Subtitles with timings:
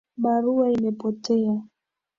[0.21, 1.53] Barua imepotea